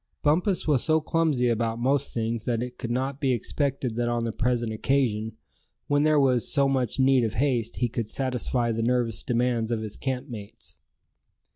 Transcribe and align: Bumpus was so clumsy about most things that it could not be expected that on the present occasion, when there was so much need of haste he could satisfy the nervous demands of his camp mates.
Bumpus 0.23 0.67
was 0.67 0.83
so 0.83 0.99
clumsy 0.99 1.47
about 1.47 1.77
most 1.77 2.11
things 2.11 2.45
that 2.45 2.63
it 2.63 2.79
could 2.79 2.89
not 2.89 3.21
be 3.21 3.33
expected 3.33 3.95
that 3.97 4.09
on 4.09 4.23
the 4.23 4.31
present 4.31 4.73
occasion, 4.73 5.33
when 5.85 6.01
there 6.01 6.19
was 6.19 6.51
so 6.51 6.67
much 6.67 6.99
need 6.99 7.23
of 7.23 7.35
haste 7.35 7.75
he 7.75 7.87
could 7.87 8.09
satisfy 8.09 8.71
the 8.71 8.81
nervous 8.81 9.21
demands 9.21 9.69
of 9.69 9.81
his 9.83 9.97
camp 9.97 10.27
mates. 10.27 10.77